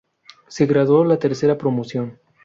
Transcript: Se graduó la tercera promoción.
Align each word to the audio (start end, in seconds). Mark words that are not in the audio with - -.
Se 0.47 0.65
graduó 0.65 1.05
la 1.05 1.19
tercera 1.19 1.59
promoción. 1.59 2.17